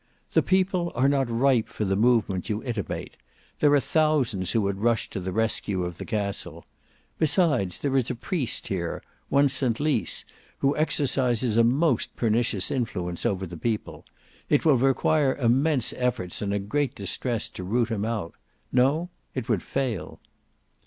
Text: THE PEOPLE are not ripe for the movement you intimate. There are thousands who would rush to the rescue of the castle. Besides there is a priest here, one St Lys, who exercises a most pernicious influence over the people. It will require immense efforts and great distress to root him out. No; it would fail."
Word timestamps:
THE 0.33 0.41
PEOPLE 0.41 0.93
are 0.95 1.07
not 1.07 1.29
ripe 1.29 1.69
for 1.69 1.85
the 1.85 1.95
movement 1.95 2.49
you 2.49 2.63
intimate. 2.63 3.17
There 3.59 3.71
are 3.73 3.79
thousands 3.79 4.49
who 4.49 4.61
would 4.63 4.79
rush 4.79 5.07
to 5.11 5.19
the 5.19 5.31
rescue 5.31 5.83
of 5.83 5.99
the 5.99 6.05
castle. 6.05 6.65
Besides 7.19 7.77
there 7.77 7.95
is 7.95 8.09
a 8.09 8.15
priest 8.15 8.69
here, 8.69 9.03
one 9.29 9.47
St 9.47 9.79
Lys, 9.79 10.25
who 10.57 10.75
exercises 10.75 11.55
a 11.55 11.63
most 11.63 12.15
pernicious 12.15 12.71
influence 12.71 13.27
over 13.27 13.45
the 13.45 13.55
people. 13.57 14.03
It 14.49 14.65
will 14.65 14.79
require 14.79 15.35
immense 15.35 15.93
efforts 15.93 16.41
and 16.41 16.67
great 16.67 16.95
distress 16.95 17.47
to 17.49 17.63
root 17.63 17.89
him 17.89 18.03
out. 18.03 18.33
No; 18.71 19.11
it 19.35 19.47
would 19.49 19.61
fail." 19.61 20.19